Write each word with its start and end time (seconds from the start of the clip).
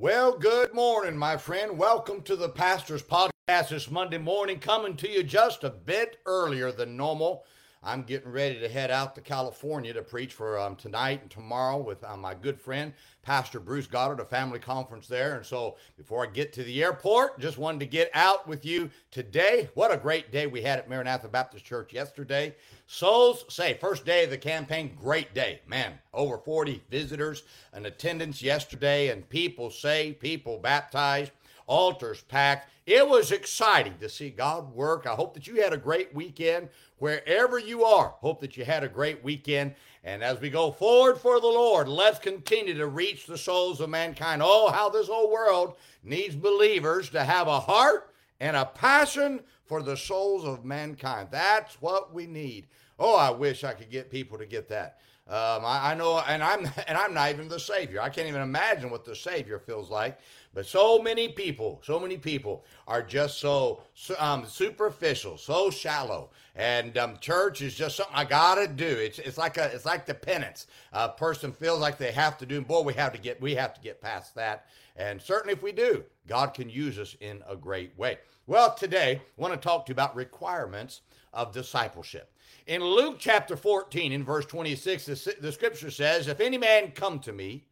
Well, 0.00 0.38
good 0.38 0.74
morning, 0.74 1.16
my 1.16 1.36
friend. 1.36 1.76
Welcome 1.76 2.22
to 2.22 2.36
the 2.36 2.50
Pastor's 2.50 3.02
Podcast 3.02 3.70
this 3.70 3.90
Monday 3.90 4.18
morning, 4.18 4.60
coming 4.60 4.94
to 4.94 5.10
you 5.10 5.24
just 5.24 5.64
a 5.64 5.70
bit 5.70 6.18
earlier 6.24 6.70
than 6.70 6.96
normal. 6.96 7.44
I'm 7.82 8.02
getting 8.02 8.32
ready 8.32 8.58
to 8.58 8.68
head 8.68 8.90
out 8.90 9.14
to 9.14 9.20
California 9.20 9.92
to 9.92 10.02
preach 10.02 10.32
for 10.32 10.58
um, 10.58 10.74
tonight 10.74 11.22
and 11.22 11.30
tomorrow 11.30 11.78
with 11.78 12.02
uh, 12.02 12.16
my 12.16 12.34
good 12.34 12.60
friend, 12.60 12.92
Pastor 13.22 13.60
Bruce 13.60 13.86
Goddard, 13.86 14.20
a 14.20 14.24
family 14.24 14.58
conference 14.58 15.06
there. 15.06 15.36
And 15.36 15.46
so 15.46 15.76
before 15.96 16.24
I 16.24 16.30
get 16.30 16.52
to 16.54 16.64
the 16.64 16.82
airport, 16.82 17.38
just 17.38 17.56
wanted 17.56 17.80
to 17.80 17.86
get 17.86 18.10
out 18.14 18.48
with 18.48 18.64
you 18.64 18.90
today. 19.10 19.68
What 19.74 19.92
a 19.92 19.96
great 19.96 20.32
day 20.32 20.46
we 20.48 20.62
had 20.62 20.78
at 20.80 20.88
Maranatha 20.88 21.28
Baptist 21.28 21.64
Church 21.64 21.92
yesterday. 21.92 22.56
Souls 22.88 23.44
say, 23.48 23.74
first 23.80 24.04
day 24.04 24.24
of 24.24 24.30
the 24.30 24.38
campaign, 24.38 24.96
great 25.00 25.32
day. 25.32 25.60
Man, 25.66 25.92
over 26.12 26.38
40 26.38 26.82
visitors 26.90 27.44
and 27.72 27.86
attendance 27.86 28.42
yesterday, 28.42 29.08
and 29.08 29.28
people 29.28 29.70
saved, 29.70 30.18
people 30.18 30.58
baptized 30.58 31.30
altars 31.68 32.22
packed. 32.22 32.68
It 32.86 33.06
was 33.06 33.30
exciting 33.30 33.94
to 34.00 34.08
see 34.08 34.30
God 34.30 34.74
work. 34.74 35.06
I 35.06 35.14
hope 35.14 35.34
that 35.34 35.46
you 35.46 35.62
had 35.62 35.72
a 35.72 35.78
great 35.78 36.12
weekend 36.14 36.70
wherever 36.98 37.58
you 37.58 37.84
are. 37.84 38.14
Hope 38.20 38.40
that 38.40 38.56
you 38.56 38.64
had 38.64 38.82
a 38.82 38.88
great 38.88 39.22
weekend. 39.22 39.74
And 40.02 40.24
as 40.24 40.40
we 40.40 40.50
go 40.50 40.72
forward 40.72 41.18
for 41.18 41.40
the 41.40 41.46
Lord, 41.46 41.86
let's 41.86 42.18
continue 42.18 42.74
to 42.74 42.86
reach 42.86 43.26
the 43.26 43.38
souls 43.38 43.80
of 43.80 43.90
mankind. 43.90 44.42
Oh, 44.42 44.70
how 44.70 44.88
this 44.88 45.08
whole 45.08 45.30
world 45.30 45.76
needs 46.02 46.34
believers 46.34 47.10
to 47.10 47.22
have 47.22 47.46
a 47.46 47.60
heart 47.60 48.14
and 48.40 48.56
a 48.56 48.64
passion 48.64 49.40
for 49.66 49.82
the 49.82 49.96
souls 49.96 50.44
of 50.44 50.64
mankind. 50.64 51.28
That's 51.30 51.80
what 51.82 52.14
we 52.14 52.26
need. 52.26 52.66
Oh, 52.98 53.16
I 53.16 53.30
wish 53.30 53.64
I 53.64 53.72
could 53.72 53.90
get 53.90 54.10
people 54.10 54.38
to 54.38 54.46
get 54.46 54.68
that. 54.68 54.98
Um, 55.28 55.62
I, 55.62 55.90
I, 55.90 55.94
know, 55.94 56.20
and 56.20 56.42
I'm 56.42 56.60
and 56.88 56.96
I'm 56.96 57.12
not 57.12 57.30
even 57.30 57.48
the 57.48 57.60
Savior. 57.60 58.00
I 58.00 58.08
can't 58.08 58.28
even 58.28 58.40
imagine 58.40 58.90
what 58.90 59.04
the 59.04 59.14
Savior 59.14 59.58
feels 59.58 59.90
like. 59.90 60.18
But 60.54 60.66
so 60.66 60.98
many 61.00 61.28
people, 61.28 61.80
so 61.84 62.00
many 62.00 62.16
people 62.16 62.64
are 62.86 63.02
just 63.02 63.38
so 63.38 63.82
um, 64.18 64.46
superficial, 64.46 65.36
so 65.36 65.70
shallow, 65.70 66.30
and 66.56 66.96
um, 66.96 67.18
church 67.18 67.60
is 67.60 67.74
just 67.74 67.96
something 67.96 68.16
I 68.16 68.24
gotta 68.24 68.66
do. 68.66 68.86
It's 68.86 69.18
it's 69.18 69.36
like 69.36 69.58
a 69.58 69.66
it's 69.66 69.84
like 69.84 70.06
the 70.06 70.14
penance. 70.14 70.66
A 70.94 71.10
person 71.10 71.52
feels 71.52 71.78
like 71.78 71.98
they 71.98 72.12
have 72.12 72.38
to 72.38 72.46
do. 72.46 72.62
Boy, 72.62 72.80
we 72.80 72.94
have 72.94 73.12
to 73.12 73.18
get 73.18 73.38
we 73.40 73.54
have 73.54 73.74
to 73.74 73.80
get 73.82 74.00
past 74.00 74.34
that. 74.36 74.66
And 74.96 75.20
certainly, 75.20 75.52
if 75.52 75.62
we 75.62 75.72
do, 75.72 76.04
God 76.26 76.54
can 76.54 76.70
use 76.70 76.98
us 76.98 77.14
in 77.20 77.42
a 77.46 77.54
great 77.54 77.96
way. 77.98 78.18
Well, 78.46 78.74
today 78.74 79.20
I 79.20 79.40
want 79.40 79.52
to 79.52 79.60
talk 79.60 79.84
to 79.86 79.90
you 79.90 79.94
about 79.94 80.16
requirements 80.16 81.02
of 81.34 81.52
discipleship. 81.52 82.32
In 82.68 82.84
Luke 82.84 83.16
chapter 83.18 83.56
14, 83.56 84.12
in 84.12 84.22
verse 84.22 84.44
26, 84.44 85.06
the, 85.06 85.36
the 85.40 85.52
scripture 85.52 85.90
says, 85.90 86.28
If 86.28 86.38
any 86.38 86.58
man 86.58 86.90
come 86.90 87.18
to 87.20 87.32
me 87.32 87.64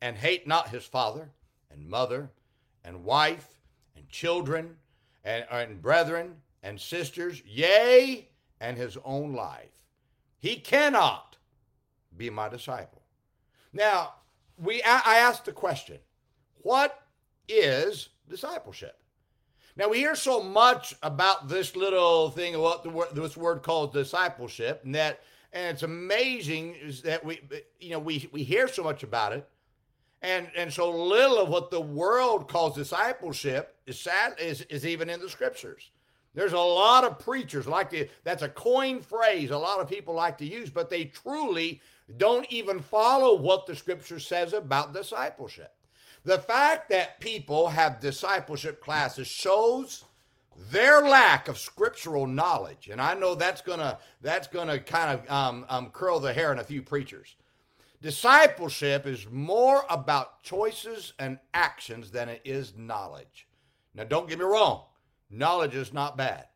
and 0.00 0.16
hate 0.16 0.48
not 0.48 0.70
his 0.70 0.84
father 0.84 1.30
and 1.70 1.88
mother 1.88 2.32
and 2.84 3.04
wife 3.04 3.46
and 3.94 4.08
children 4.08 4.78
and, 5.24 5.46
and 5.48 5.80
brethren 5.80 6.34
and 6.64 6.80
sisters, 6.80 7.40
yea, 7.46 8.28
and 8.60 8.76
his 8.76 8.98
own 9.04 9.32
life, 9.32 9.70
he 10.40 10.56
cannot 10.56 11.36
be 12.16 12.28
my 12.28 12.48
disciple. 12.48 13.02
Now, 13.72 14.14
we 14.58 14.82
I 14.82 15.18
asked 15.18 15.44
the 15.44 15.52
question, 15.52 15.98
what 16.62 17.00
is 17.46 18.08
discipleship? 18.28 18.98
Now 19.76 19.90
we 19.90 19.98
hear 19.98 20.16
so 20.16 20.42
much 20.42 20.94
about 21.02 21.48
this 21.48 21.76
little 21.76 22.30
thing 22.30 22.58
what 22.58 22.82
the, 22.82 23.08
this 23.12 23.36
word 23.36 23.62
called 23.62 23.92
discipleship, 23.92 24.82
and 24.84 24.94
that 24.94 25.20
and 25.52 25.74
it's 25.74 25.82
amazing 25.82 26.74
is 26.76 27.02
that 27.02 27.24
we 27.24 27.40
you 27.78 27.90
know 27.90 27.98
we 27.98 28.28
we 28.32 28.42
hear 28.42 28.68
so 28.68 28.82
much 28.82 29.02
about 29.02 29.32
it, 29.32 29.46
and 30.22 30.48
and 30.56 30.72
so 30.72 30.90
little 30.90 31.38
of 31.38 31.50
what 31.50 31.70
the 31.70 31.80
world 31.80 32.48
calls 32.48 32.74
discipleship 32.74 33.76
is 33.86 34.00
sad 34.00 34.34
is 34.40 34.62
is 34.62 34.86
even 34.86 35.10
in 35.10 35.20
the 35.20 35.28
scriptures. 35.28 35.90
There's 36.32 36.54
a 36.54 36.58
lot 36.58 37.04
of 37.04 37.18
preachers 37.18 37.66
like 37.66 37.90
to 37.90 38.08
that's 38.24 38.42
a 38.42 38.48
coin 38.48 39.02
phrase 39.02 39.50
a 39.50 39.58
lot 39.58 39.80
of 39.80 39.90
people 39.90 40.14
like 40.14 40.38
to 40.38 40.46
use, 40.46 40.70
but 40.70 40.88
they 40.88 41.04
truly 41.04 41.82
don't 42.16 42.50
even 42.50 42.80
follow 42.80 43.34
what 43.34 43.66
the 43.66 43.76
scripture 43.76 44.20
says 44.20 44.54
about 44.54 44.94
discipleship. 44.94 45.75
The 46.26 46.38
fact 46.40 46.88
that 46.88 47.20
people 47.20 47.68
have 47.68 48.00
discipleship 48.00 48.80
classes 48.80 49.28
shows 49.28 50.04
their 50.72 51.00
lack 51.02 51.46
of 51.46 51.56
scriptural 51.56 52.26
knowledge, 52.26 52.88
and 52.90 53.00
I 53.00 53.14
know 53.14 53.36
that's 53.36 53.60
gonna 53.60 54.00
that's 54.20 54.48
gonna 54.48 54.80
kind 54.80 55.20
of 55.20 55.30
um, 55.30 55.64
um, 55.68 55.90
curl 55.90 56.18
the 56.18 56.32
hair 56.32 56.50
in 56.50 56.58
a 56.58 56.64
few 56.64 56.82
preachers. 56.82 57.36
Discipleship 58.02 59.06
is 59.06 59.30
more 59.30 59.84
about 59.88 60.42
choices 60.42 61.12
and 61.20 61.38
actions 61.54 62.10
than 62.10 62.28
it 62.28 62.40
is 62.44 62.76
knowledge. 62.76 63.46
Now, 63.94 64.02
don't 64.02 64.28
get 64.28 64.40
me 64.40 64.46
wrong, 64.46 64.82
knowledge 65.30 65.76
is 65.76 65.92
not 65.92 66.16
bad, 66.16 66.48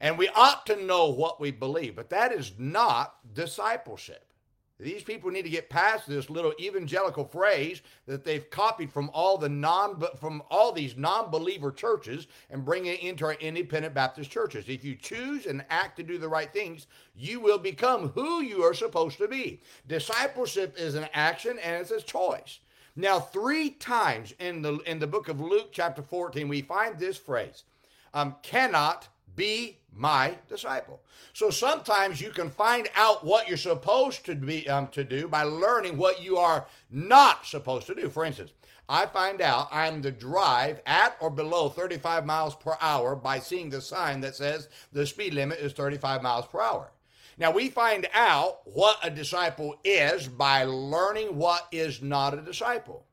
and 0.00 0.18
we 0.18 0.28
ought 0.30 0.66
to 0.66 0.84
know 0.84 1.10
what 1.10 1.40
we 1.40 1.52
believe, 1.52 1.94
but 1.94 2.10
that 2.10 2.32
is 2.32 2.54
not 2.58 3.18
discipleship. 3.32 4.32
These 4.78 5.04
people 5.04 5.30
need 5.30 5.44
to 5.44 5.50
get 5.50 5.70
past 5.70 6.06
this 6.06 6.28
little 6.28 6.52
evangelical 6.60 7.24
phrase 7.24 7.80
that 8.06 8.24
they've 8.24 8.48
copied 8.50 8.92
from 8.92 9.10
all 9.14 9.38
the 9.38 9.48
non 9.48 10.02
from 10.20 10.42
all 10.50 10.70
these 10.70 10.98
non-believer 10.98 11.72
churches 11.72 12.26
and 12.50 12.64
bring 12.64 12.84
it 12.84 13.00
into 13.00 13.24
our 13.24 13.34
independent 13.34 13.94
Baptist 13.94 14.30
churches. 14.30 14.68
If 14.68 14.84
you 14.84 14.94
choose 14.94 15.46
and 15.46 15.64
act 15.70 15.96
to 15.96 16.02
do 16.02 16.18
the 16.18 16.28
right 16.28 16.52
things, 16.52 16.88
you 17.14 17.40
will 17.40 17.58
become 17.58 18.10
who 18.10 18.42
you 18.42 18.62
are 18.62 18.74
supposed 18.74 19.16
to 19.18 19.28
be. 19.28 19.62
Discipleship 19.88 20.74
is 20.78 20.94
an 20.94 21.08
action 21.14 21.58
and 21.64 21.80
it's 21.80 21.90
a 21.90 22.00
choice. 22.02 22.60
Now, 22.96 23.18
three 23.18 23.70
times 23.70 24.34
in 24.38 24.60
the 24.60 24.78
in 24.80 24.98
the 24.98 25.06
book 25.06 25.28
of 25.28 25.40
Luke, 25.40 25.70
chapter 25.72 26.02
14, 26.02 26.48
we 26.48 26.60
find 26.60 26.98
this 26.98 27.16
phrase: 27.16 27.64
um, 28.12 28.36
cannot 28.42 29.08
be 29.34 29.78
my 29.94 30.36
disciple. 30.48 31.00
So 31.32 31.50
sometimes 31.50 32.20
you 32.20 32.30
can 32.30 32.50
find 32.50 32.88
out 32.94 33.24
what 33.24 33.48
you're 33.48 33.56
supposed 33.56 34.24
to 34.26 34.34
be 34.34 34.68
um, 34.68 34.88
to 34.88 35.04
do 35.04 35.28
by 35.28 35.42
learning 35.42 35.96
what 35.96 36.22
you 36.22 36.36
are 36.36 36.66
not 36.90 37.46
supposed 37.46 37.86
to 37.88 37.94
do. 37.94 38.08
For 38.08 38.24
instance, 38.24 38.52
I 38.88 39.06
find 39.06 39.40
out 39.40 39.68
I'm 39.72 40.00
to 40.02 40.12
drive 40.12 40.80
at 40.86 41.16
or 41.20 41.30
below 41.30 41.68
35 41.68 42.24
miles 42.24 42.54
per 42.54 42.76
hour 42.80 43.16
by 43.16 43.40
seeing 43.40 43.70
the 43.70 43.80
sign 43.80 44.20
that 44.20 44.36
says 44.36 44.68
the 44.92 45.06
speed 45.06 45.34
limit 45.34 45.58
is 45.58 45.72
35 45.72 46.22
miles 46.22 46.46
per 46.46 46.60
hour. 46.60 46.92
Now 47.38 47.50
we 47.50 47.68
find 47.68 48.08
out 48.14 48.60
what 48.64 48.98
a 49.02 49.10
disciple 49.10 49.76
is 49.84 50.28
by 50.28 50.64
learning 50.64 51.36
what 51.36 51.66
is 51.72 52.00
not 52.00 52.34
a 52.34 52.40
disciple. 52.40 53.04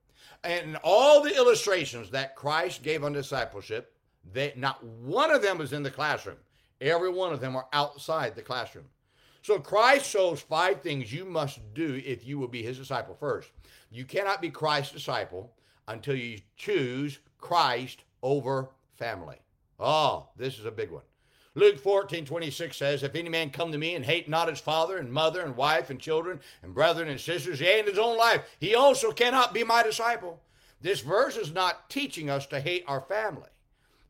And 0.43 0.77
all 0.83 1.21
the 1.21 1.35
illustrations 1.35 2.09
that 2.11 2.35
Christ 2.35 2.83
gave 2.83 3.03
on 3.03 3.13
discipleship, 3.13 3.92
they, 4.31 4.53
not 4.55 4.83
one 4.83 5.31
of 5.31 5.41
them 5.41 5.61
is 5.61 5.73
in 5.73 5.83
the 5.83 5.91
classroom. 5.91 6.37
Every 6.79 7.09
one 7.09 7.33
of 7.33 7.41
them 7.41 7.55
are 7.55 7.67
outside 7.73 8.35
the 8.35 8.41
classroom. 8.41 8.85
So 9.41 9.59
Christ 9.59 10.09
shows 10.09 10.39
five 10.39 10.81
things 10.81 11.11
you 11.11 11.25
must 11.25 11.59
do 11.73 12.01
if 12.05 12.25
you 12.25 12.39
will 12.39 12.47
be 12.47 12.63
his 12.63 12.77
disciple. 12.77 13.15
First, 13.15 13.51
you 13.91 14.05
cannot 14.05 14.41
be 14.41 14.49
Christ's 14.49 14.93
disciple 14.93 15.53
until 15.87 16.15
you 16.15 16.39
choose 16.55 17.19
Christ 17.39 18.03
over 18.21 18.69
family. 18.93 19.37
Oh, 19.79 20.29
this 20.37 20.57
is 20.57 20.65
a 20.65 20.71
big 20.71 20.91
one. 20.91 21.03
Luke 21.55 21.77
14, 21.77 22.25
26 22.25 22.75
says, 22.75 23.03
If 23.03 23.15
any 23.15 23.29
man 23.29 23.51
come 23.51 23.71
to 23.71 23.77
me 23.77 23.95
and 23.95 24.03
hate 24.03 24.27
not 24.27 24.47
his 24.47 24.59
father 24.59 24.97
and 24.97 25.11
mother 25.11 25.41
and 25.41 25.55
wife 25.55 25.89
and 25.89 25.99
children 25.99 26.39
and 26.63 26.73
brethren 26.73 27.09
and 27.09 27.19
sisters, 27.19 27.59
yea, 27.59 27.79
in 27.79 27.85
his 27.85 27.99
own 27.99 28.17
life, 28.17 28.41
he 28.59 28.73
also 28.73 29.11
cannot 29.11 29.53
be 29.53 29.63
my 29.63 29.83
disciple. 29.83 30.41
This 30.81 31.01
verse 31.01 31.37
is 31.37 31.53
not 31.53 31.89
teaching 31.89 32.29
us 32.29 32.47
to 32.47 32.59
hate 32.59 32.83
our 32.87 33.01
family 33.01 33.49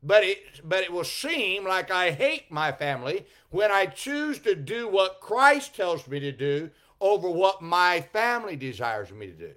but 0.04 0.22
it 0.22 0.60
but 0.62 0.84
it 0.84 0.92
will 0.92 1.04
seem 1.04 1.64
like 1.64 1.90
I 1.90 2.10
hate 2.10 2.50
my 2.50 2.70
family 2.70 3.26
when 3.50 3.72
I 3.72 3.86
choose 3.86 4.38
to 4.40 4.54
do 4.54 4.86
what 4.86 5.20
Christ 5.20 5.74
tells 5.74 6.06
me 6.06 6.20
to 6.20 6.32
do 6.32 6.70
over 7.00 7.28
what 7.28 7.62
my 7.62 8.00
family 8.12 8.56
desires 8.56 9.10
me 9.10 9.26
to 9.26 9.32
do. 9.32 9.50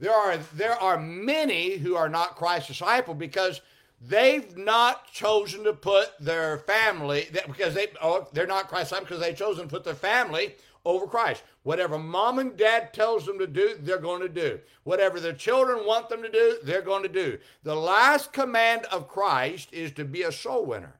There 0.00 0.12
are 0.12 0.36
there 0.54 0.74
are 0.74 0.98
many 0.98 1.76
who 1.76 1.94
are 1.94 2.08
not 2.08 2.36
Christ's 2.36 2.68
disciple 2.68 3.14
because 3.14 3.60
they've 4.00 4.56
not 4.56 5.10
chosen 5.12 5.62
to 5.64 5.72
put 5.72 6.08
their 6.18 6.58
family 6.58 7.28
because 7.46 7.74
they 7.74 7.86
oh, 8.02 8.26
they're 8.32 8.46
not 8.46 8.68
Christ's 8.68 8.90
disciple 8.90 9.06
because 9.06 9.22
they've 9.22 9.36
chosen 9.36 9.64
to 9.64 9.70
put 9.70 9.84
their 9.84 9.94
family 9.94 10.56
over 10.84 11.06
Christ. 11.06 11.42
Whatever 11.62 11.98
mom 11.98 12.38
and 12.38 12.56
dad 12.56 12.92
tells 12.92 13.26
them 13.26 13.38
to 13.38 13.46
do, 13.46 13.76
they're 13.80 13.98
going 13.98 14.22
to 14.22 14.28
do. 14.28 14.60
Whatever 14.84 15.20
their 15.20 15.32
children 15.32 15.86
want 15.86 16.08
them 16.08 16.22
to 16.22 16.30
do, 16.30 16.58
they're 16.64 16.82
going 16.82 17.02
to 17.02 17.08
do. 17.08 17.38
The 17.62 17.74
last 17.74 18.32
command 18.32 18.84
of 18.86 19.08
Christ 19.08 19.68
is 19.72 19.92
to 19.92 20.04
be 20.04 20.22
a 20.22 20.32
soul 20.32 20.66
winner. 20.66 20.98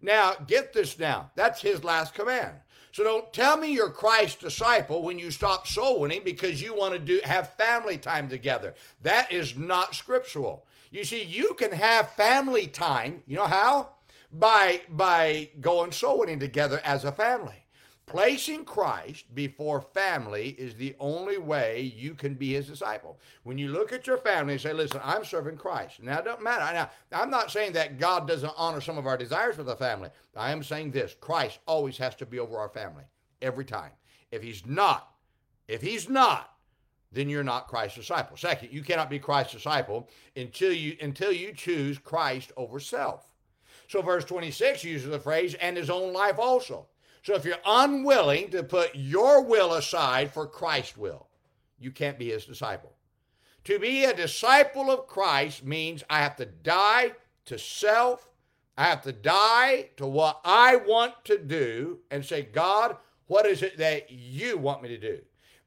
Now, 0.00 0.34
get 0.46 0.72
this 0.72 0.98
now. 0.98 1.30
That's 1.36 1.62
his 1.62 1.84
last 1.84 2.14
command. 2.14 2.56
So 2.90 3.04
don't 3.04 3.32
tell 3.32 3.56
me 3.56 3.72
you're 3.72 3.88
Christ's 3.88 4.42
disciple 4.42 5.02
when 5.02 5.18
you 5.18 5.30
stop 5.30 5.66
soul 5.66 6.00
winning 6.00 6.22
because 6.24 6.60
you 6.60 6.74
want 6.74 6.92
to 6.92 6.98
do 6.98 7.20
have 7.24 7.54
family 7.54 7.96
time 7.96 8.28
together. 8.28 8.74
That 9.00 9.32
is 9.32 9.56
not 9.56 9.94
scriptural. 9.94 10.66
You 10.90 11.04
see, 11.04 11.22
you 11.22 11.54
can 11.54 11.72
have 11.72 12.10
family 12.10 12.66
time. 12.66 13.22
You 13.26 13.36
know 13.36 13.46
how? 13.46 13.88
By 14.30 14.82
by 14.90 15.48
going 15.60 15.92
soul 15.92 16.18
winning 16.18 16.38
together 16.38 16.82
as 16.84 17.04
a 17.04 17.12
family. 17.12 17.64
Placing 18.06 18.64
Christ 18.64 19.32
before 19.34 19.80
family 19.80 20.50
is 20.58 20.74
the 20.74 20.94
only 20.98 21.38
way 21.38 21.92
you 21.96 22.14
can 22.14 22.34
be 22.34 22.52
his 22.52 22.66
disciple. 22.66 23.18
When 23.44 23.58
you 23.58 23.68
look 23.68 23.92
at 23.92 24.06
your 24.06 24.18
family 24.18 24.54
and 24.54 24.60
say, 24.60 24.72
listen, 24.72 25.00
I'm 25.02 25.24
serving 25.24 25.56
Christ. 25.56 26.02
Now, 26.02 26.18
it 26.18 26.24
doesn't 26.24 26.42
matter. 26.42 26.74
Now, 26.74 26.90
I'm 27.22 27.30
not 27.30 27.50
saying 27.50 27.72
that 27.72 27.98
God 27.98 28.26
doesn't 28.26 28.52
honor 28.56 28.80
some 28.80 28.98
of 28.98 29.06
our 29.06 29.16
desires 29.16 29.56
for 29.56 29.62
the 29.62 29.76
family. 29.76 30.10
I 30.36 30.50
am 30.50 30.62
saying 30.62 30.90
this 30.90 31.14
Christ 31.20 31.60
always 31.66 31.96
has 31.98 32.14
to 32.16 32.26
be 32.26 32.38
over 32.38 32.58
our 32.58 32.68
family 32.68 33.04
every 33.40 33.64
time. 33.64 33.92
If 34.30 34.42
he's 34.42 34.66
not, 34.66 35.14
if 35.68 35.80
he's 35.80 36.08
not, 36.08 36.52
then 37.12 37.28
you're 37.28 37.44
not 37.44 37.68
Christ's 37.68 37.98
disciple. 37.98 38.36
Second, 38.36 38.72
you 38.72 38.82
cannot 38.82 39.10
be 39.10 39.18
Christ's 39.18 39.52
disciple 39.52 40.08
until 40.34 40.72
you 40.72 40.96
until 41.00 41.30
you 41.30 41.52
choose 41.52 41.98
Christ 41.98 42.52
over 42.56 42.80
self. 42.80 43.26
So 43.88 44.00
verse 44.00 44.24
26 44.24 44.84
uses 44.84 45.10
the 45.10 45.18
phrase 45.18 45.54
and 45.54 45.76
his 45.76 45.90
own 45.90 46.14
life 46.14 46.38
also. 46.38 46.86
So 47.22 47.34
if 47.34 47.44
you're 47.44 47.56
unwilling 47.64 48.50
to 48.50 48.64
put 48.64 48.94
your 48.94 49.42
will 49.42 49.74
aside 49.74 50.32
for 50.32 50.46
Christ's 50.46 50.96
will, 50.96 51.28
you 51.78 51.90
can't 51.90 52.18
be 52.18 52.30
his 52.30 52.44
disciple. 52.44 52.92
To 53.64 53.78
be 53.78 54.04
a 54.04 54.14
disciple 54.14 54.90
of 54.90 55.06
Christ 55.06 55.64
means 55.64 56.02
I 56.10 56.18
have 56.18 56.34
to 56.36 56.46
die 56.46 57.12
to 57.44 57.58
self. 57.58 58.28
I 58.76 58.84
have 58.84 59.02
to 59.02 59.12
die 59.12 59.90
to 59.98 60.06
what 60.06 60.40
I 60.44 60.76
want 60.76 61.14
to 61.26 61.38
do 61.38 62.00
and 62.10 62.24
say, 62.24 62.42
God, 62.42 62.96
what 63.26 63.46
is 63.46 63.62
it 63.62 63.78
that 63.78 64.10
you 64.10 64.58
want 64.58 64.82
me 64.82 64.88
to 64.88 64.98
do? 64.98 65.20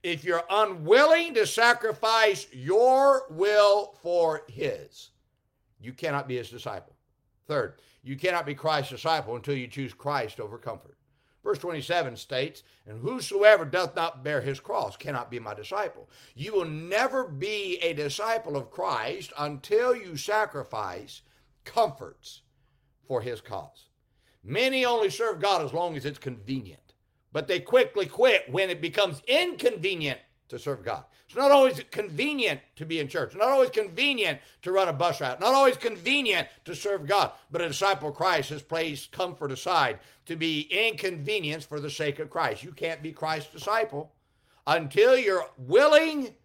If 0.03 0.23
you're 0.23 0.43
unwilling 0.49 1.33
to 1.35 1.47
sacrifice 1.47 2.47
your 2.51 3.23
will 3.29 3.95
for 4.01 4.43
his, 4.47 5.11
you 5.79 5.93
cannot 5.93 6.27
be 6.27 6.35
his 6.35 6.49
disciple. 6.49 6.95
Third, 7.47 7.79
you 8.03 8.17
cannot 8.17 8.45
be 8.45 8.55
Christ's 8.55 8.91
disciple 8.91 9.35
until 9.35 9.55
you 9.55 9.67
choose 9.67 9.93
Christ 9.93 10.39
over 10.39 10.57
comfort. 10.57 10.97
Verse 11.45 11.59
27 11.59 12.17
states, 12.17 12.63
And 12.87 12.99
whosoever 12.99 13.65
doth 13.65 13.95
not 13.95 14.23
bear 14.23 14.41
his 14.41 14.59
cross 14.59 14.97
cannot 14.97 15.29
be 15.29 15.37
my 15.37 15.53
disciple. 15.53 16.09
You 16.33 16.53
will 16.53 16.65
never 16.65 17.27
be 17.27 17.77
a 17.83 17.93
disciple 17.93 18.57
of 18.57 18.71
Christ 18.71 19.31
until 19.37 19.95
you 19.95 20.17
sacrifice 20.17 21.21
comforts 21.63 22.41
for 23.07 23.21
his 23.21 23.41
cause. 23.41 23.89
Many 24.43 24.85
only 24.85 25.11
serve 25.11 25.39
God 25.39 25.63
as 25.63 25.71
long 25.71 25.95
as 25.95 26.03
it's 26.03 26.17
convenient, 26.17 26.95
but 27.31 27.47
they 27.47 27.59
quickly 27.59 28.07
quit 28.07 28.49
when 28.49 28.71
it 28.71 28.81
becomes 28.81 29.21
inconvenient 29.27 30.19
to 30.49 30.59
serve 30.59 30.83
God. 30.83 31.03
It's 31.25 31.35
not 31.35 31.51
always 31.51 31.81
convenient 31.91 32.61
to 32.75 32.85
be 32.85 32.99
in 32.99 33.07
church, 33.07 33.35
not 33.35 33.49
always 33.49 33.71
convenient 33.71 34.39
to 34.61 34.71
run 34.71 34.87
a 34.87 34.93
bus 34.93 35.19
route, 35.19 35.39
not 35.39 35.53
always 35.53 35.77
convenient 35.77 36.47
to 36.65 36.75
serve 36.75 37.07
God. 37.07 37.31
But 37.51 37.61
a 37.61 37.67
disciple 37.67 38.09
of 38.09 38.15
Christ 38.15 38.49
has 38.51 38.61
placed 38.61 39.11
comfort 39.11 39.51
aside 39.51 39.99
to 40.27 40.35
be 40.35 40.61
inconvenienced 40.61 41.67
for 41.67 41.79
the 41.79 41.89
sake 41.89 42.19
of 42.19 42.29
Christ. 42.29 42.63
You 42.63 42.71
can't 42.71 43.01
be 43.01 43.11
Christ's 43.11 43.51
disciple 43.51 44.11
until 44.67 45.17
you're 45.17 45.49
willing 45.57 46.35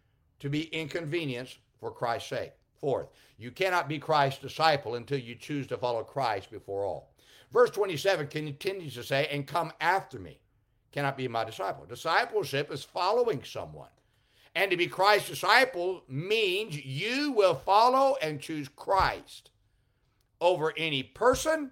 to 0.41 0.49
be 0.49 0.63
inconvenienced 0.63 1.59
for 1.79 1.91
Christ's 1.91 2.31
sake. 2.31 2.53
Fourth, 2.81 3.09
you 3.39 3.51
cannot 3.51 3.89
be 3.89 3.99
Christ's 3.99 4.41
disciple 4.41 4.95
until 4.95 5.19
you 5.19 5.35
choose 5.35 5.67
to 5.67 5.77
follow 5.77 6.03
Christ 6.03 6.51
before 6.51 6.85
all. 6.85 7.13
Verse 7.53 7.71
27 7.71 8.29
continues 8.29 8.95
to 8.95 9.03
say, 9.03 9.29
and 9.31 9.47
come 9.47 9.73
after 9.81 10.19
me 10.19 10.39
cannot 10.93 11.17
be 11.17 11.29
my 11.29 11.45
disciple. 11.45 11.87
Discipleship 11.87 12.73
is 12.73 12.85
following 12.85 13.43
someone. 13.45 13.89
And 14.55 14.71
to 14.71 14.77
be 14.77 14.89
Christ's 14.89 15.31
disciple 15.31 16.03
means 16.09 16.85
you 16.85 17.33
will 17.33 17.55
follow 17.55 18.17
and 18.21 18.41
choose 18.41 18.69
Christ 18.69 19.51
over 20.41 20.73
any 20.77 21.03
person, 21.03 21.71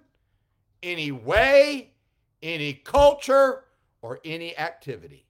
any 0.81 1.11
way, 1.11 1.91
any 2.41 2.73
culture, 2.73 3.65
or 4.01 4.19
any 4.23 4.57
activity. 4.57 5.25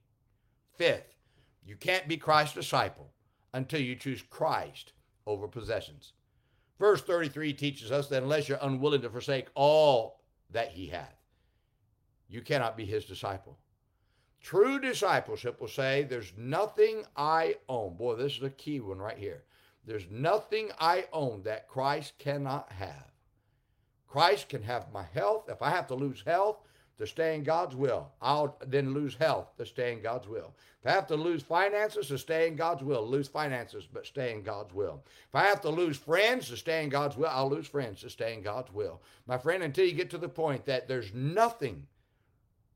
Fifth, 0.76 1.14
you 1.64 1.74
can't 1.76 2.06
be 2.06 2.16
Christ's 2.16 2.54
disciple 2.54 3.10
until 3.52 3.80
you 3.80 3.96
choose 3.96 4.22
Christ 4.22 4.92
over 5.26 5.48
possessions. 5.48 6.12
Verse 6.78 7.02
33 7.02 7.52
teaches 7.52 7.90
us 7.90 8.08
that 8.08 8.22
unless 8.22 8.48
you're 8.48 8.58
unwilling 8.62 9.02
to 9.02 9.10
forsake 9.10 9.48
all 9.54 10.20
that 10.50 10.70
he 10.70 10.86
hath, 10.86 11.20
you 12.28 12.40
cannot 12.40 12.76
be 12.76 12.86
his 12.86 13.04
disciple. 13.04 13.58
True 14.40 14.80
discipleship 14.80 15.60
will 15.60 15.68
say, 15.68 16.02
There's 16.02 16.32
nothing 16.36 17.04
I 17.16 17.56
own. 17.68 17.96
Boy, 17.96 18.16
this 18.16 18.36
is 18.36 18.42
a 18.42 18.50
key 18.50 18.80
one 18.80 18.98
right 18.98 19.18
here. 19.18 19.42
There's 19.84 20.06
nothing 20.10 20.70
I 20.78 21.06
own 21.12 21.42
that 21.42 21.68
Christ 21.68 22.14
cannot 22.18 22.70
have. 22.72 23.10
Christ 24.06 24.48
can 24.48 24.62
have 24.62 24.92
my 24.92 25.04
health. 25.04 25.48
If 25.48 25.62
I 25.62 25.70
have 25.70 25.86
to 25.88 25.94
lose 25.94 26.22
health 26.26 26.58
to 26.98 27.06
stay 27.06 27.34
in 27.34 27.44
God's 27.44 27.76
will, 27.76 28.10
I'll 28.20 28.58
then 28.66 28.92
lose 28.92 29.14
health 29.14 29.56
to 29.56 29.64
stay 29.64 29.92
in 29.92 30.02
God's 30.02 30.26
will. 30.26 30.54
If 30.80 30.86
I 30.86 30.92
have 30.92 31.06
to 31.08 31.16
lose 31.16 31.42
finances 31.42 32.08
to 32.08 32.18
stay 32.18 32.48
in 32.48 32.56
God's 32.56 32.82
will, 32.82 33.06
lose 33.06 33.28
finances, 33.28 33.86
but 33.90 34.06
stay 34.06 34.32
in 34.32 34.42
God's 34.42 34.74
will. 34.74 35.02
If 35.28 35.34
I 35.34 35.44
have 35.44 35.60
to 35.62 35.70
lose 35.70 35.96
friends 35.96 36.48
to 36.48 36.56
stay 36.56 36.82
in 36.82 36.88
God's 36.88 37.16
will, 37.16 37.28
I'll 37.30 37.50
lose 37.50 37.66
friends 37.66 38.00
to 38.00 38.10
stay 38.10 38.34
in 38.34 38.42
God's 38.42 38.72
will. 38.72 39.00
My 39.26 39.38
friend, 39.38 39.62
until 39.62 39.86
you 39.86 39.92
get 39.92 40.10
to 40.10 40.18
the 40.18 40.28
point 40.28 40.64
that 40.66 40.88
there's 40.88 41.14
nothing 41.14 41.86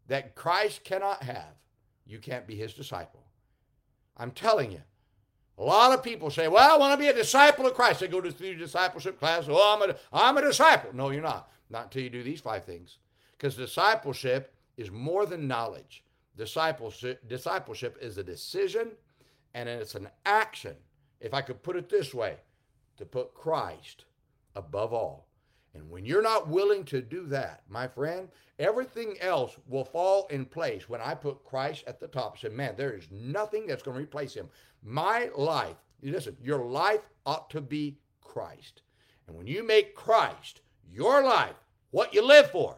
that 0.09 0.35
Christ 0.35 0.85
cannot 0.85 1.23
have, 1.23 1.55
you 2.06 2.19
can't 2.19 2.47
be 2.47 2.55
his 2.55 2.75
disciple. 2.75 3.25
I'm 4.17 4.31
telling 4.31 4.73
you. 4.73 4.83
A 5.56 5.62
lot 5.62 5.93
of 5.93 6.03
people 6.03 6.31
say, 6.31 6.49
well, 6.49 6.75
I 6.75 6.79
want 6.79 6.93
to 6.93 7.03
be 7.03 7.09
a 7.09 7.15
disciple 7.15 7.67
of 7.67 7.75
Christ. 7.75 8.01
They 8.01 8.09
go 8.09 8.21
to 8.21 8.31
the 8.31 8.55
discipleship 8.55 9.21
class. 9.21 9.47
Oh, 9.49 9.79
I'm 9.81 9.89
a, 9.89 9.95
I'm 10.12 10.37
a 10.37 10.43
disciple. 10.43 10.91
No, 10.93 11.11
you're 11.11 11.23
not. 11.23 11.49
Not 11.71 11.85
until 11.85 12.03
you 12.03 12.11
do 12.11 12.25
these 12.25 12.41
five 12.41 12.65
things. 12.65 12.99
Because 13.33 13.56
discipleship 13.56 14.53
is 14.77 14.91
more 14.91 15.27
than 15.27 15.47
knowledge. 15.47 16.03
Discipleship, 16.37 17.29
discipleship 17.29 17.97
is 18.01 18.19
a 18.19 18.25
decision 18.25 18.91
and 19.55 19.69
it's 19.69 19.95
an 19.95 20.09
action. 20.27 20.75
If 21.21 21.33
I 21.33 21.41
could 21.41 21.62
put 21.62 21.77
it 21.77 21.89
this 21.89 22.12
way, 22.12 22.37
to 22.97 23.05
put 23.05 23.35
Christ 23.35 24.05
above 24.55 24.93
all. 24.93 25.29
And 25.75 25.91
when 25.91 26.05
you're 26.05 26.23
not 26.23 26.49
willing 26.49 26.85
to 26.85 27.03
do 27.03 27.26
that, 27.26 27.62
my 27.69 27.88
friend, 27.88 28.29
everything 28.59 29.17
else 29.21 29.56
will 29.67 29.85
fall 29.85 30.26
in 30.29 30.44
place 30.44 30.88
when 30.88 31.00
I 31.00 31.15
put 31.15 31.44
Christ 31.44 31.85
at 31.87 31.99
the 31.99 32.06
top. 32.06 32.35
I 32.37 32.41
said, 32.41 32.53
man, 32.53 32.75
there 32.76 32.93
is 32.93 33.09
nothing 33.11 33.67
that's 33.67 33.82
going 33.82 33.97
to 33.97 34.03
replace 34.03 34.35
him. 34.35 34.49
My 34.82 35.31
life, 35.37 35.76
listen, 36.03 36.37
your 36.41 36.65
life 36.65 37.09
ought 37.26 37.50
to 37.50 37.61
be 37.61 37.99
Christ. 38.21 38.82
And 39.26 39.37
when 39.37 39.47
you 39.47 39.65
make 39.67 39.94
Christ 39.97 40.61
your 40.93 41.25
life, 41.25 41.56
what 41.91 42.15
you 42.15 42.25
live 42.25 42.50
for, 42.50 42.77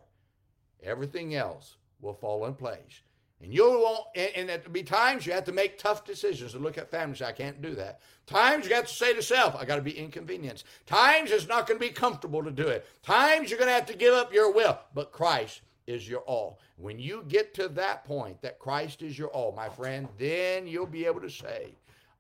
everything 0.83 1.35
else 1.35 1.77
will 2.01 2.15
fall 2.15 2.47
in 2.47 2.55
place. 2.55 3.03
And 3.43 3.53
you'll 3.53 3.81
want, 3.81 4.07
and, 4.15 4.31
and 4.35 4.49
there'll 4.49 4.71
be 4.71 4.83
times 4.83 5.27
you 5.27 5.33
have 5.33 5.45
to 5.45 5.53
make 5.53 5.79
tough 5.79 6.05
decisions 6.05 6.53
to 6.53 6.59
look 6.59 6.79
at 6.79 6.91
families. 6.91 7.21
I 7.21 7.33
can't 7.33 7.61
do 7.61 7.75
that. 7.75 8.01
Times 8.27 8.65
you 8.65 8.71
got 8.71 8.87
to 8.87 8.95
say 8.95 9.13
to 9.13 9.23
self, 9.23 9.55
I 9.55 9.65
got 9.65 9.77
to 9.77 9.83
be 9.83 9.97
inconvenienced. 9.97 10.65
Times 10.87 11.31
it's 11.31 11.47
not 11.47 11.67
going 11.67 11.79
to 11.79 11.87
be 11.87 11.93
comfortable 11.93 12.43
to 12.43 12.51
do 12.51 12.67
it. 12.67 12.87
Times 13.03 13.51
you're 13.51 13.59
going 13.59 13.69
to 13.69 13.75
have 13.75 13.87
to 13.87 13.97
give 13.97 14.15
up 14.15 14.33
your 14.33 14.53
will. 14.53 14.79
But 14.95 15.13
Christ 15.13 15.61
is 15.87 16.09
your 16.09 16.21
all. 16.21 16.59
When 16.77 16.99
you 16.99 17.25
get 17.29 17.53
to 17.55 17.69
that 17.69 18.05
point 18.05 18.41
that 18.41 18.59
Christ 18.59 19.03
is 19.03 19.19
your 19.19 19.29
all, 19.29 19.53
my 19.53 19.69
friend, 19.69 20.09
then 20.19 20.67
you'll 20.67 20.87
be 20.87 21.07
able 21.07 21.21
to 21.21 21.31
say, 21.31 21.75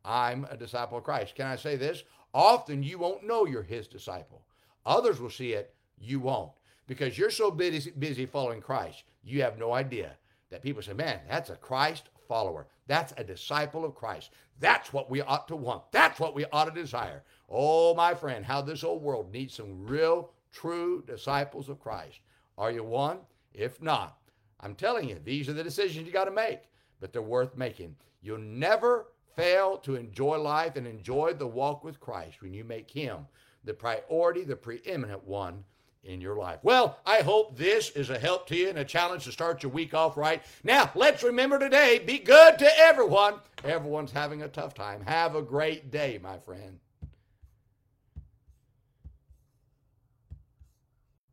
I'm 0.04 0.46
a 0.50 0.56
disciple 0.56 0.98
of 0.98 1.04
Christ. 1.04 1.34
Can 1.34 1.46
I 1.46 1.56
say 1.56 1.76
this? 1.76 2.04
Often 2.34 2.82
you 2.82 2.98
won't 2.98 3.26
know 3.26 3.46
you're 3.46 3.62
his 3.62 3.88
disciple. 3.88 4.42
Others 4.84 5.20
will 5.20 5.30
see 5.30 5.52
it, 5.52 5.74
you 5.98 6.20
won't. 6.20 6.52
Because 6.86 7.18
you're 7.18 7.30
so 7.30 7.50
busy, 7.50 7.90
busy 7.90 8.26
following 8.26 8.60
Christ, 8.60 9.02
you 9.24 9.42
have 9.42 9.58
no 9.58 9.72
idea 9.72 10.12
that 10.50 10.62
people 10.62 10.82
say, 10.82 10.92
man, 10.92 11.20
that's 11.28 11.50
a 11.50 11.56
Christ 11.56 12.08
follower. 12.28 12.66
That's 12.86 13.12
a 13.16 13.24
disciple 13.24 13.84
of 13.84 13.94
Christ. 13.94 14.30
That's 14.60 14.92
what 14.92 15.10
we 15.10 15.20
ought 15.20 15.48
to 15.48 15.56
want. 15.56 15.90
That's 15.92 16.20
what 16.20 16.34
we 16.34 16.44
ought 16.52 16.66
to 16.66 16.80
desire. 16.80 17.22
Oh, 17.48 17.94
my 17.94 18.14
friend, 18.14 18.44
how 18.44 18.62
this 18.62 18.84
old 18.84 19.02
world 19.02 19.32
needs 19.32 19.54
some 19.54 19.86
real, 19.86 20.30
true 20.52 21.02
disciples 21.06 21.68
of 21.68 21.80
Christ. 21.80 22.20
Are 22.58 22.70
you 22.70 22.84
one? 22.84 23.18
If 23.52 23.82
not, 23.82 24.18
I'm 24.60 24.74
telling 24.74 25.08
you, 25.08 25.18
these 25.22 25.48
are 25.48 25.52
the 25.52 25.64
decisions 25.64 26.06
you 26.06 26.12
got 26.12 26.24
to 26.24 26.30
make, 26.30 26.60
but 27.00 27.12
they're 27.12 27.22
worth 27.22 27.56
making. 27.56 27.96
You'll 28.22 28.38
never 28.38 29.08
fail 29.34 29.76
to 29.78 29.96
enjoy 29.96 30.38
life 30.38 30.76
and 30.76 30.86
enjoy 30.86 31.34
the 31.34 31.46
walk 31.46 31.84
with 31.84 32.00
Christ 32.00 32.40
when 32.40 32.54
you 32.54 32.64
make 32.64 32.90
Him 32.90 33.26
the 33.64 33.74
priority, 33.74 34.44
the 34.44 34.56
preeminent 34.56 35.24
one 35.24 35.64
in 36.06 36.20
your 36.20 36.36
life. 36.36 36.60
Well, 36.62 36.98
I 37.04 37.18
hope 37.18 37.56
this 37.56 37.90
is 37.90 38.10
a 38.10 38.18
help 38.18 38.46
to 38.48 38.56
you 38.56 38.68
and 38.68 38.78
a 38.78 38.84
challenge 38.84 39.24
to 39.24 39.32
start 39.32 39.62
your 39.62 39.72
week 39.72 39.94
off 39.94 40.16
right. 40.16 40.42
Now, 40.64 40.90
let's 40.94 41.22
remember 41.22 41.58
today 41.58 41.98
be 41.98 42.18
good 42.18 42.58
to 42.58 42.78
everyone. 42.78 43.34
Everyone's 43.64 44.12
having 44.12 44.42
a 44.42 44.48
tough 44.48 44.74
time. 44.74 45.02
Have 45.06 45.34
a 45.34 45.42
great 45.42 45.90
day, 45.90 46.18
my 46.22 46.38
friend. 46.38 46.78